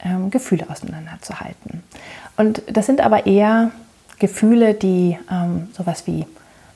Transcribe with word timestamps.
ähm, 0.00 0.30
Gefühle 0.30 0.68
auseinanderzuhalten. 0.70 1.82
Und 2.36 2.62
das 2.66 2.86
sind 2.86 3.00
aber 3.00 3.26
eher 3.26 3.70
Gefühle, 4.18 4.74
die 4.74 5.18
ähm, 5.30 5.68
sowas 5.76 6.06
wie 6.06 6.26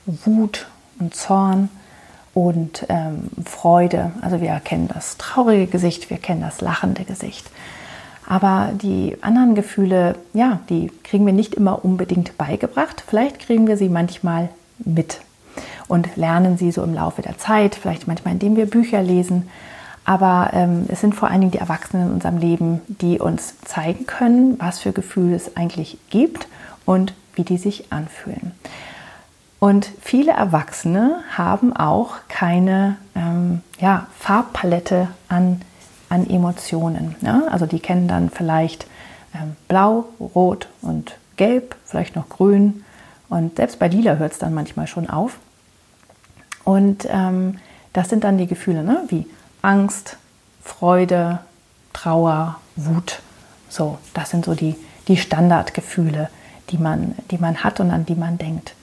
Wut 0.05 0.67
und 0.99 1.15
Zorn 1.15 1.69
und 2.33 2.85
ähm, 2.89 3.29
Freude, 3.45 4.11
also 4.21 4.41
wir 4.41 4.59
kennen 4.63 4.89
das 4.93 5.17
traurige 5.17 5.67
Gesicht, 5.67 6.09
wir 6.09 6.17
kennen 6.17 6.41
das 6.41 6.61
lachende 6.61 7.03
Gesicht. 7.03 7.49
Aber 8.27 8.71
die 8.81 9.17
anderen 9.21 9.53
Gefühle, 9.53 10.15
ja, 10.33 10.59
die 10.69 10.89
kriegen 11.03 11.25
wir 11.25 11.33
nicht 11.33 11.55
immer 11.55 11.83
unbedingt 11.83 12.37
beigebracht. 12.37 13.03
Vielleicht 13.05 13.39
kriegen 13.39 13.67
wir 13.67 13.77
sie 13.77 13.89
manchmal 13.89 14.49
mit 14.79 15.19
und 15.87 16.15
lernen 16.15 16.57
sie 16.57 16.71
so 16.71 16.83
im 16.83 16.93
Laufe 16.93 17.21
der 17.21 17.37
Zeit, 17.37 17.75
vielleicht 17.75 18.07
manchmal 18.07 18.33
indem 18.33 18.55
wir 18.55 18.65
Bücher 18.65 19.01
lesen 19.01 19.49
aber 20.05 20.51
ähm, 20.53 20.85
es 20.89 21.01
sind 21.01 21.15
vor 21.15 21.29
allen 21.29 21.41
Dingen 21.41 21.51
die 21.51 21.59
Erwachsenen 21.59 22.07
in 22.07 22.13
unserem 22.13 22.37
Leben, 22.37 22.81
die 22.87 23.19
uns 23.19 23.59
zeigen 23.61 24.05
können, 24.05 24.59
was 24.59 24.79
für 24.79 24.91
Gefühle 24.91 25.35
es 25.35 25.55
eigentlich 25.55 25.97
gibt 26.09 26.47
und 26.85 27.13
wie 27.35 27.43
die 27.43 27.57
sich 27.57 27.91
anfühlen. 27.91 28.51
Und 29.59 29.89
viele 30.01 30.33
Erwachsene 30.33 31.19
haben 31.37 31.73
auch 31.73 32.15
keine 32.27 32.97
ähm, 33.15 33.61
ja, 33.79 34.07
Farbpalette 34.19 35.07
an, 35.29 35.61
an 36.09 36.29
Emotionen. 36.29 37.15
Ja? 37.21 37.43
Also 37.49 37.65
die 37.65 37.79
kennen 37.79 38.09
dann 38.09 38.29
vielleicht 38.29 38.87
ähm, 39.33 39.55
Blau, 39.69 40.09
Rot 40.19 40.67
und 40.81 41.17
Gelb, 41.37 41.77
vielleicht 41.85 42.17
noch 42.17 42.27
Grün. 42.27 42.83
Und 43.29 43.55
selbst 43.55 43.79
bei 43.79 43.87
Lila 43.87 44.15
hört 44.15 44.33
es 44.33 44.37
dann 44.37 44.53
manchmal 44.53 44.87
schon 44.87 45.09
auf. 45.09 45.37
Und 46.65 47.07
ähm, 47.09 47.57
das 47.93 48.09
sind 48.09 48.25
dann 48.25 48.37
die 48.37 48.47
Gefühle, 48.47 48.83
ne? 48.83 49.03
wie 49.07 49.25
Angst, 49.63 50.17
Freude, 50.61 51.39
Trauer, 51.93 52.57
Wut. 52.75 53.21
So, 53.69 53.97
das 54.13 54.29
sind 54.29 54.45
so 54.45 54.53
die, 54.53 54.75
die 55.07 55.17
Standardgefühle, 55.17 56.29
die 56.69 56.77
man, 56.77 57.15
die 57.31 57.37
man 57.37 57.63
hat 57.63 57.79
und 57.79 57.89
an 57.89 58.05
die 58.05 58.15
man 58.15 58.37
denkt. 58.37 58.75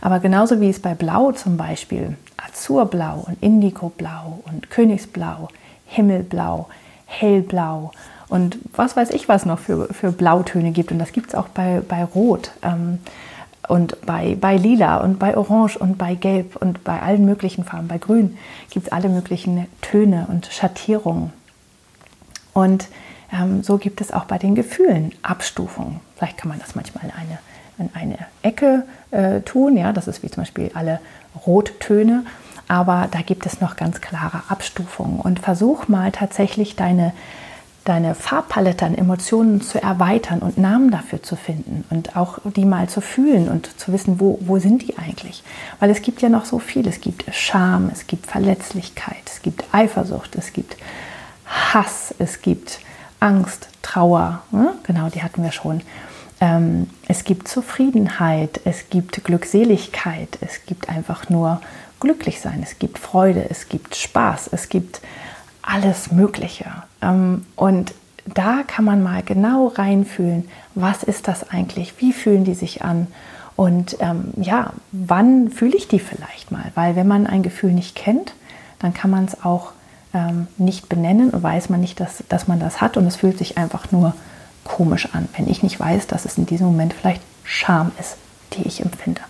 Aber 0.00 0.20
genauso 0.20 0.60
wie 0.60 0.70
es 0.70 0.80
bei 0.80 0.94
Blau 0.94 1.32
zum 1.32 1.56
Beispiel, 1.56 2.16
Azurblau 2.36 3.24
und 3.26 3.42
Indigoblau 3.42 4.42
und 4.46 4.70
Königsblau, 4.70 5.48
Himmelblau, 5.86 6.68
Hellblau 7.06 7.92
und 8.28 8.58
was 8.74 8.96
weiß 8.96 9.10
ich 9.10 9.28
was 9.28 9.46
noch 9.46 9.58
für, 9.58 9.92
für 9.92 10.12
Blautöne 10.12 10.72
gibt. 10.72 10.92
Und 10.92 10.98
das 10.98 11.12
gibt 11.12 11.28
es 11.28 11.34
auch 11.34 11.48
bei, 11.48 11.80
bei 11.86 12.04
Rot. 12.04 12.50
Ähm, 12.62 12.98
und 13.68 14.00
bei, 14.06 14.36
bei 14.40 14.56
Lila 14.56 14.98
und 14.98 15.18
bei 15.18 15.36
Orange 15.36 15.76
und 15.76 15.98
bei 15.98 16.14
Gelb 16.14 16.56
und 16.56 16.84
bei 16.84 17.00
allen 17.00 17.24
möglichen 17.24 17.64
Farben, 17.64 17.88
bei 17.88 17.98
Grün 17.98 18.36
gibt 18.70 18.86
es 18.86 18.92
alle 18.92 19.08
möglichen 19.08 19.66
Töne 19.80 20.26
und 20.30 20.46
Schattierungen. 20.46 21.32
Und 22.52 22.88
ähm, 23.32 23.62
so 23.62 23.78
gibt 23.78 24.00
es 24.00 24.12
auch 24.12 24.24
bei 24.24 24.38
den 24.38 24.54
Gefühlen 24.54 25.12
Abstufungen. 25.22 26.00
Vielleicht 26.16 26.38
kann 26.38 26.48
man 26.48 26.58
das 26.58 26.74
manchmal 26.74 27.04
in 27.04 27.10
eine, 27.10 27.38
in 27.78 27.90
eine 27.94 28.18
Ecke 28.42 28.84
äh, 29.10 29.40
tun, 29.40 29.76
ja, 29.76 29.92
das 29.92 30.08
ist 30.08 30.22
wie 30.22 30.30
zum 30.30 30.42
Beispiel 30.42 30.70
alle 30.74 31.00
Rottöne, 31.46 32.24
aber 32.68 33.08
da 33.10 33.20
gibt 33.20 33.46
es 33.46 33.60
noch 33.60 33.76
ganz 33.76 34.00
klare 34.00 34.42
Abstufungen. 34.48 35.20
Und 35.20 35.40
versuch 35.40 35.88
mal 35.88 36.12
tatsächlich 36.12 36.76
deine 36.76 37.12
deine 37.88 38.14
Farbpalette 38.14 38.84
an 38.84 38.94
Emotionen 38.94 39.60
zu 39.62 39.80
erweitern 39.82 40.40
und 40.40 40.58
Namen 40.58 40.90
dafür 40.90 41.22
zu 41.22 41.36
finden 41.36 41.84
und 41.90 42.16
auch 42.16 42.38
die 42.44 42.64
mal 42.64 42.88
zu 42.88 43.00
fühlen 43.00 43.48
und 43.48 43.78
zu 43.78 43.92
wissen, 43.92 44.20
wo, 44.20 44.38
wo 44.42 44.58
sind 44.58 44.82
die 44.82 44.98
eigentlich. 44.98 45.42
Weil 45.80 45.90
es 45.90 46.02
gibt 46.02 46.20
ja 46.20 46.28
noch 46.28 46.44
so 46.44 46.58
viel. 46.58 46.86
Es 46.86 47.00
gibt 47.00 47.24
Scham, 47.32 47.90
es 47.92 48.06
gibt 48.06 48.26
Verletzlichkeit, 48.26 49.22
es 49.26 49.40
gibt 49.40 49.64
Eifersucht, 49.72 50.34
es 50.36 50.52
gibt 50.52 50.76
Hass, 51.46 52.14
es 52.18 52.42
gibt 52.42 52.80
Angst, 53.20 53.68
Trauer. 53.82 54.42
Ne? 54.50 54.74
Genau, 54.82 55.08
die 55.08 55.22
hatten 55.22 55.42
wir 55.42 55.52
schon. 55.52 55.80
Ähm, 56.40 56.90
es 57.08 57.24
gibt 57.24 57.48
Zufriedenheit, 57.48 58.60
es 58.64 58.90
gibt 58.90 59.24
Glückseligkeit, 59.24 60.38
es 60.40 60.66
gibt 60.66 60.88
einfach 60.88 61.30
nur 61.30 61.60
glücklich 62.00 62.40
sein, 62.40 62.60
es 62.62 62.78
gibt 62.78 62.98
Freude, 62.98 63.46
es 63.48 63.68
gibt 63.68 63.96
Spaß, 63.96 64.50
es 64.52 64.68
gibt 64.68 65.00
alles 65.66 66.10
Mögliche. 66.10 66.66
Ähm, 67.02 67.44
und 67.56 67.92
da 68.24 68.62
kann 68.66 68.84
man 68.84 69.02
mal 69.02 69.22
genau 69.22 69.68
reinfühlen, 69.68 70.48
was 70.74 71.02
ist 71.02 71.28
das 71.28 71.50
eigentlich, 71.50 71.94
wie 71.98 72.12
fühlen 72.12 72.44
die 72.44 72.54
sich 72.54 72.82
an 72.82 73.06
und 73.56 73.96
ähm, 74.00 74.32
ja, 74.36 74.72
wann 74.92 75.50
fühle 75.50 75.76
ich 75.76 75.88
die 75.88 75.98
vielleicht 75.98 76.50
mal? 76.50 76.70
Weil 76.74 76.96
wenn 76.96 77.08
man 77.08 77.26
ein 77.26 77.42
Gefühl 77.42 77.72
nicht 77.72 77.94
kennt, 77.94 78.34
dann 78.78 78.92
kann 78.92 79.10
man 79.10 79.24
es 79.24 79.44
auch 79.44 79.72
ähm, 80.12 80.46
nicht 80.58 80.88
benennen 80.88 81.30
und 81.30 81.42
weiß 81.42 81.70
man 81.70 81.80
nicht, 81.80 81.98
dass, 81.98 82.22
dass 82.28 82.48
man 82.48 82.60
das 82.60 82.80
hat 82.80 82.96
und 82.96 83.06
es 83.06 83.16
fühlt 83.16 83.38
sich 83.38 83.56
einfach 83.56 83.92
nur 83.92 84.14
komisch 84.64 85.08
an, 85.14 85.28
wenn 85.36 85.48
ich 85.48 85.62
nicht 85.62 85.80
weiß, 85.80 86.06
dass 86.06 86.24
es 86.24 86.36
in 86.36 86.46
diesem 86.46 86.66
Moment 86.66 86.92
vielleicht 86.92 87.22
Scham 87.44 87.92
ist, 87.98 88.16
die 88.52 88.66
ich 88.66 88.82
empfinde. 88.82 89.20